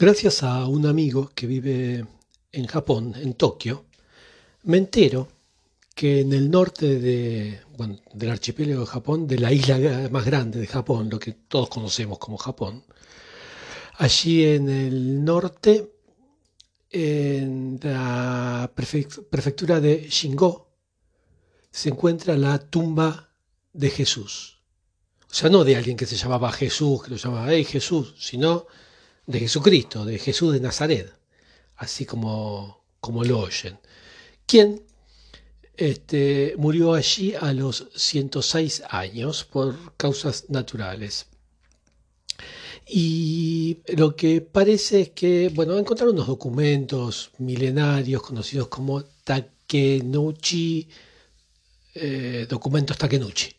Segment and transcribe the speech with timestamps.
[0.00, 2.06] Gracias a un amigo que vive
[2.52, 3.84] en Japón, en Tokio,
[4.62, 5.28] me entero
[5.94, 11.10] que en el norte del archipiélago de Japón, de la isla más grande de Japón,
[11.10, 12.82] lo que todos conocemos como Japón,
[13.98, 15.92] allí en el norte,
[16.88, 20.70] en la prefectura de Shingo,
[21.70, 23.34] se encuentra la tumba
[23.74, 24.62] de Jesús.
[25.30, 28.66] O sea, no de alguien que se llamaba Jesús, que lo llamaba hey, Jesús, sino
[29.30, 31.12] de Jesucristo, de Jesús de Nazaret,
[31.76, 33.78] así como, como lo oyen,
[34.46, 34.82] quien
[35.76, 41.26] este, murió allí a los 106 años por causas naturales.
[42.86, 50.88] Y lo que parece es que, bueno, encontraron unos documentos milenarios conocidos como Takenuchi,
[51.94, 53.54] eh, documentos Takenuchi.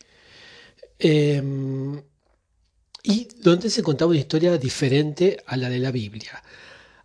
[0.98, 1.91] Em,
[3.02, 6.42] y donde se contaba una historia diferente a la de la Biblia.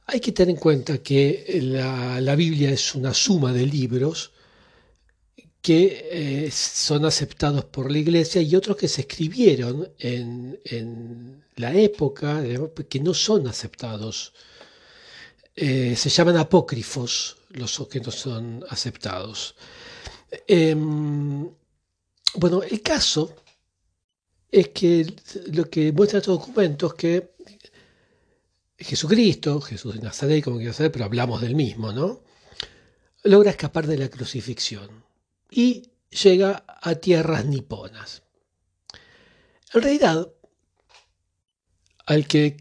[0.06, 4.32] Hay que tener en cuenta que la, Biblia es una suma de libros
[5.62, 6.08] que
[6.46, 12.44] eh, son aceptados por la iglesia y otros que se escribieron en, la época
[12.88, 14.34] que no son aceptados.
[15.56, 19.56] Eh, se llaman apócrifos los que no son aceptados.
[20.48, 21.50] Em,
[22.36, 23.36] bueno, el caso
[24.52, 25.06] es que
[25.52, 27.36] lo que muestra estos documentos que
[28.78, 32.22] Jesucristo, Jesús de Nazaret, como quiero saber, pero hablamos del mismo, ¿no?
[33.24, 35.04] Logra escapar de la crucifixión
[35.50, 38.24] y llega a tierras niponas.
[39.74, 40.32] En realidad,
[42.06, 42.58] al que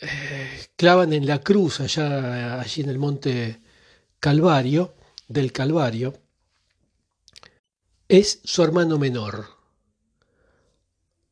[0.00, 3.60] eh, clavan en la cruz allá allí en el monte
[4.20, 4.94] Calvario,
[5.28, 6.14] del Calvario,
[8.08, 9.53] es su hermano menor,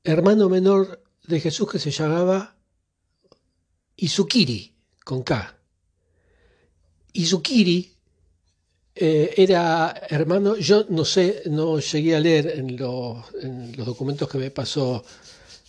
[0.04, 2.56] hermano menor de Jesús que se llamaba
[3.96, 5.56] Izukiri, con K.
[7.12, 7.92] Izukiri
[8.94, 14.50] eh, era hermano, yo no sé, no llegué a leer en, los documentos que me
[14.50, 15.04] pasó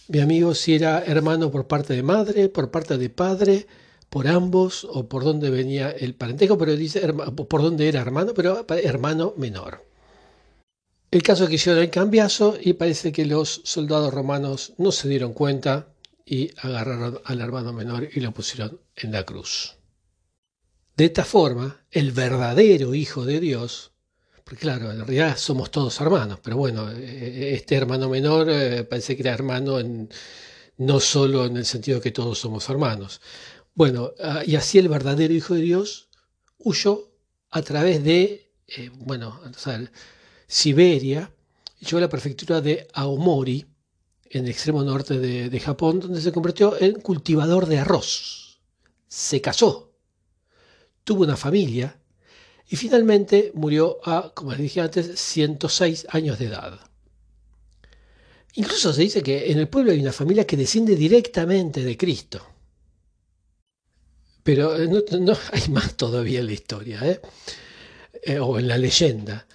[0.09, 3.67] mi amigo si era hermano por parte de madre, por parte de padre,
[4.09, 8.65] por ambos o por dónde venía el parentesco, pero dice por dónde era hermano, pero
[8.67, 9.92] hermano menor.
[11.13, 15.07] El caso es que hicieron el cambiazo y parece que los soldados romanos no se
[15.07, 15.93] dieron cuenta
[16.25, 19.75] y agarraron al hermano menor y lo pusieron en la cruz.
[20.97, 23.91] De esta forma, el verdadero Hijo de Dios,
[24.43, 28.83] porque claro, en realidad somos todos hermanos, pero bueno, e, e, este hermano menor eh,
[28.83, 29.77] parece que era hermano
[30.77, 33.21] no solo en el sentido que todos somos hermanos.
[33.75, 36.09] Bueno, ah, y así el verdadero Hijo de Dios
[36.57, 37.11] huyó
[37.51, 39.39] a través de, eh, bueno,
[40.53, 41.33] Siberia,
[41.79, 43.65] llegó a la prefectura de Aomori,
[44.29, 48.59] en el extremo norte de, Japón, donde se convirtió en cultivador de arroz.
[49.07, 49.91] Se casó,
[51.03, 51.99] tuvo una familia
[52.69, 56.79] y finalmente murió a, como les dije antes, 106 años de edad.
[58.53, 62.45] Incluso se dice que en el pueblo hay una familia que desciende directamente de Cristo.
[64.43, 67.21] Pero no, hay más todavía en la historia, ¿eh?
[68.21, 69.47] Eh, o en la leyenda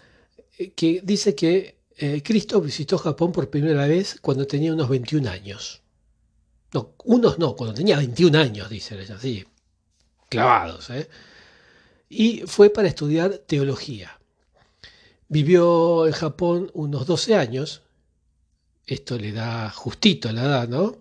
[0.75, 5.83] que dice que eh, Cristo visitó Japón por primera vez cuando tenía unos 21 años.
[6.73, 9.45] No, unos no, cuando tenía 21 años, dicen así,
[10.29, 10.91] clavados.
[10.91, 11.09] ¿eh?
[12.09, 14.19] Y fue para estudiar teología.
[15.29, 17.83] Vivió en Japón unos 12 años,
[18.87, 20.97] esto le da justito la edad, ¿no?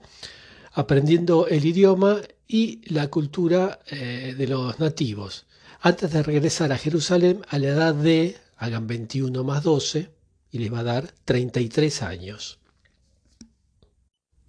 [0.73, 5.45] Aprendiendo el idioma y la cultura eh, de los nativos,
[5.79, 10.09] antes de regresar a Jerusalén a la edad de hagan 21 más 12
[10.51, 12.59] y les va a dar 33 años.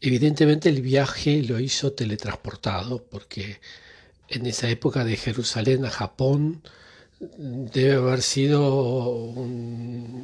[0.01, 3.61] Evidentemente el viaje lo hizo teletransportado porque
[4.29, 6.63] en esa época de Jerusalén a Japón
[7.21, 9.35] debe haber sido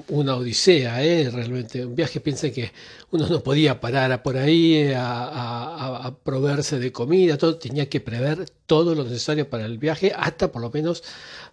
[0.09, 1.29] una odisea, ¿eh?
[1.31, 1.85] realmente.
[1.85, 2.73] Un viaje, piensa que
[3.11, 8.95] uno no podía parar por ahí a, proveerse de comida, todo, tenía que prever todo
[8.95, 11.03] lo necesario para el viaje, hasta por lo menos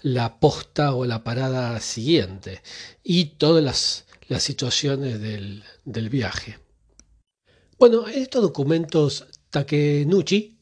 [0.02, 2.62] la posta o la parada siguiente,
[3.04, 4.06] y todas las,
[4.42, 6.60] situaciones del, viaje.
[7.78, 10.61] Bueno, estos documentos Takenuchi,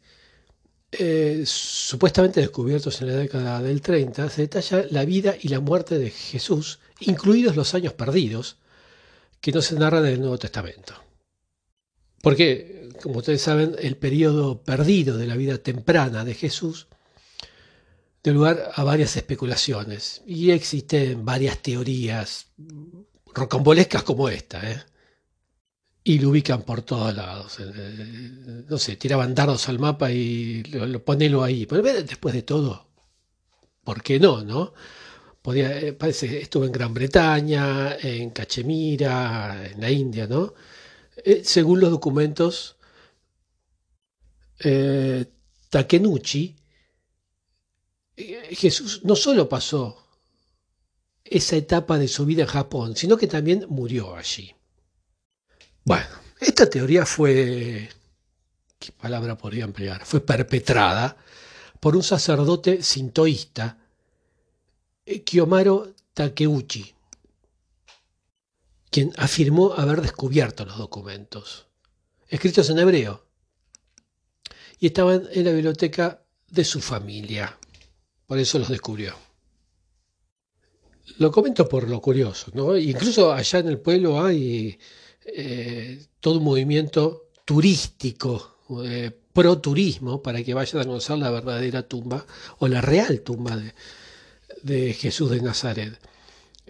[0.91, 5.99] eh, supuestamente descubiertos en la década del 30, se detalla la vida y la muerte
[5.99, 8.57] de Jesús, incluidos los años perdidos,
[9.39, 10.93] que no se narran en el Nuevo Testamento.
[12.21, 16.87] Porque, como ustedes saben, el periodo perdido de la vida temprana de Jesús
[18.23, 22.47] dio lugar a varias especulaciones y existen varias teorías
[23.33, 24.69] rocambolescas como esta.
[24.69, 24.83] ¿eh?
[26.03, 27.57] Y lo ubican por todos lados.
[28.69, 31.65] No sé, tiraban dardos al mapa y lo, ponelo ahí.
[31.65, 32.87] Pero después de todo,
[33.83, 34.73] ¿por qué no, no?
[35.41, 40.53] Podía, eh, parece, estuvo en Gran Bretaña, en Cachemira, en la India, ¿no?
[41.23, 42.77] Eh, según los documentos,
[44.59, 45.25] eh,
[45.69, 46.55] Takenuchi,
[48.51, 50.05] Jesús no solo pasó
[51.23, 54.53] esa etapa de su vida en Japón, sino que también murió allí.
[55.89, 56.05] Bueno,
[56.39, 57.89] esta teoría fue,
[58.77, 60.05] ¿qué palabra podría emplear?
[60.05, 61.17] Fue perpetrada
[61.79, 63.75] por un sacerdote sintoísta,
[65.03, 66.93] eh, Kiyomaro Takeuchi,
[68.91, 71.65] quien afirmó haber descubierto los documentos,
[72.27, 73.25] escritos en hebreo,
[74.77, 77.57] y estaban en la biblioteca de su familia.
[78.27, 79.15] Por eso los descubrió.
[81.17, 82.77] Lo comento por lo curioso, ¿no?
[82.77, 84.77] Incluso allá en el pueblo hay
[85.35, 91.83] eh, todo un movimiento turístico, eh, pro turismo, para que vayan a conocer la verdadera
[91.83, 92.25] tumba
[92.59, 93.59] o la real tumba
[94.63, 95.99] de, Jesús de Nazaret.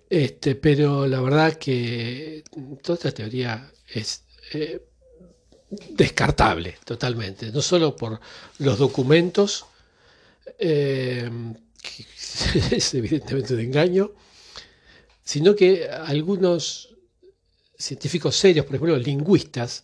[0.09, 2.43] Este, pero la verdad que
[2.81, 4.23] toda esta teoría es
[4.53, 4.81] eh,
[5.91, 8.19] descartable totalmente, no solo por
[8.59, 9.65] los documentos,
[10.57, 11.29] que
[12.71, 14.11] es evidentemente de engaño,
[15.23, 16.89] sino que algunos
[17.79, 19.83] científicos serios, por ejemplo, lingüistas,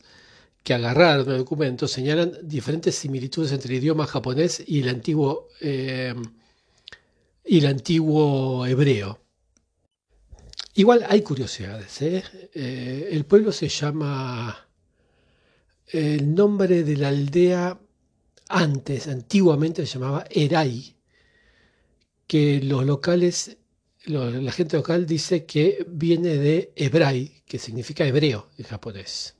[0.63, 6.13] que agarraron el documento, señalan diferentes similitudes entre el idioma japonés y el antiguo, eh,
[7.45, 9.21] y el antiguo hebreo.
[10.73, 12.01] Igual hay curiosidades.
[12.01, 12.23] ¿eh?
[12.53, 14.67] Eh, el pueblo se llama.
[15.87, 17.79] El nombre de la aldea
[18.49, 20.95] antes, antiguamente se llamaba Erai,
[22.27, 23.57] que los locales
[24.05, 29.35] la gente local dice que viene de hebrai, que significa hebreo en japonés.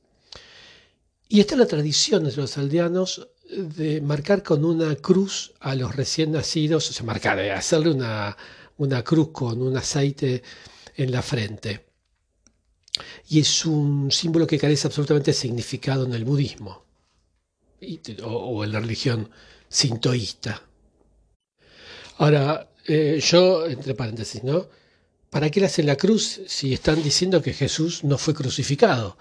[1.27, 5.95] Y esta es la tradición de los aldeanos de marcar con una cruz a los
[5.95, 8.35] recién nacidos, o sea, marcar, eh, hacerle una,
[8.77, 10.43] una cruz con un aceite
[10.95, 11.85] en la frente.
[13.27, 16.85] Y es un símbolo que carece absolutamente de significado en el budismo
[18.23, 19.29] o, en la religión
[19.67, 20.61] sintoísta.
[22.17, 24.67] Ahora, eh, yo, entre paréntesis, ¿no?
[25.29, 29.17] ¿Para qué le hacen la cruz si están diciendo que Jesús no fue crucificado?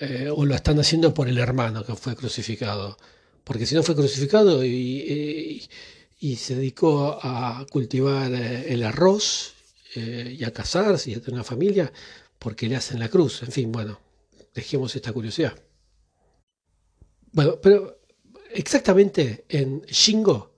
[0.00, 2.96] Eh, o lo están haciendo por el hermano que fue crucificado.
[3.42, 5.68] Porque si no fue crucificado y,
[6.36, 9.52] se dedicó a cultivar eh, el arroz
[9.94, 11.92] y a casarse y a tener una familia,
[12.38, 13.42] porque le hacen la cruz.
[13.42, 14.00] En fin, bueno,
[14.54, 15.54] dejemos esta curiosidad.
[17.32, 18.00] Bueno, pero
[18.52, 20.52] exactamente en Shingo,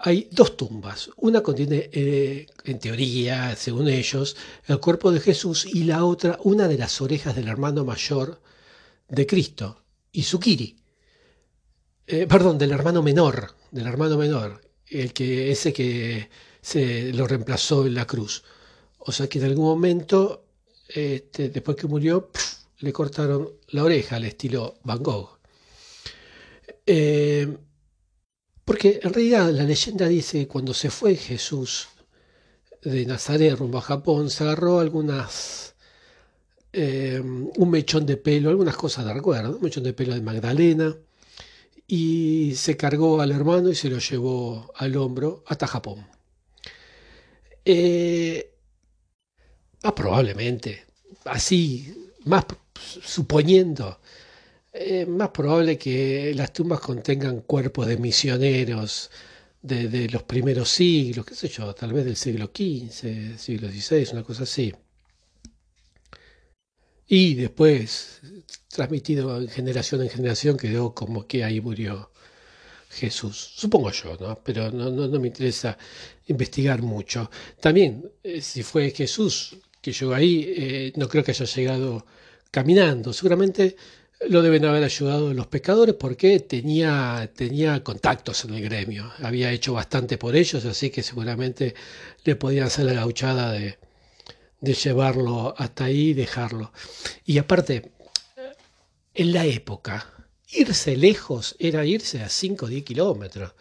[0.00, 1.10] hay dos tumbas.
[1.16, 4.36] Una contiene, eh, en teoría, según ellos,
[4.66, 8.40] el cuerpo de Jesús y la otra una de las orejas del hermano mayor
[9.08, 10.76] de Cristo, Isukiri.
[12.06, 16.30] Eh, perdón, del hermano menor, del hermano menor, el que, ese que
[16.60, 18.44] se lo reemplazó en la cruz.
[18.98, 20.44] O sea que en algún momento,
[20.88, 22.30] este, después que murió,
[22.78, 25.38] le cortaron la oreja al estilo Van Gogh.
[26.86, 27.58] Eh,
[28.68, 31.88] porque en realidad la leyenda dice que cuando se fue Jesús
[32.82, 35.74] de Nazaret rumbo a Japón, se agarró algunas,
[36.74, 40.94] eh, un mechón de pelo, algunas cosas de recuerdo, un mechón de pelo de Magdalena,
[41.86, 46.06] y se cargó al hermano y se lo llevó al hombro hasta Japón.
[49.82, 50.84] Más probablemente,
[51.24, 52.44] así, más
[53.02, 53.98] suponiendo
[54.72, 59.10] es más probable que las tumbas contengan cuerpos de misioneros
[59.62, 64.22] de, los primeros siglos, qué sé yo, tal vez del siglo XV, siglo XVI, una
[64.22, 64.72] cosa así.
[67.06, 68.20] Y después,
[68.68, 72.10] transmitido en generación en generación, quedó como que ahí murió
[72.90, 73.52] Jesús.
[73.56, 74.38] Supongo yo, ¿no?
[74.44, 75.78] Pero no, no, me interesa
[76.26, 77.30] investigar mucho.
[77.60, 82.06] También, eh, si fue Jesús que llegó ahí, eh, no creo que haya llegado
[82.50, 83.12] caminando.
[83.12, 83.76] Seguramente
[84.20, 89.74] lo deben haber ayudado los pescadores porque tenía, tenía contactos en el gremio, había hecho
[89.74, 91.74] bastante por ellos, así que seguramente
[92.24, 93.78] le podían hacer la gauchada de,
[94.60, 96.72] de llevarlo hasta ahí y dejarlo.
[97.24, 97.92] Y aparte,
[99.14, 100.12] en la época,
[100.50, 103.52] irse lejos era irse a 5 o 10 kilómetros.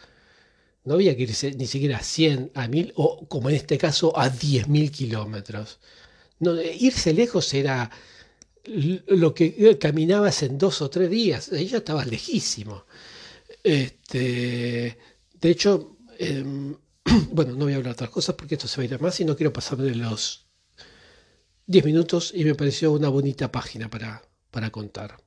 [0.86, 4.18] No había que irse ni siquiera a 100, a 1000 o como en este caso
[4.18, 5.80] a 10.000 kilómetros.
[6.40, 7.92] No, irse lejos era
[8.68, 12.86] lo que eh, caminabas en dos o tres días, ahí ya estabas lejísimo.
[13.64, 14.98] Este,
[15.40, 16.76] de hecho, em,
[17.32, 18.98] bueno, no voy a hablar de otras cosas porque esto se va a ir a
[18.98, 20.48] más y no quiero pasarme los
[21.68, 25.18] 10 minutos y me pareció una bonita página para, para contar.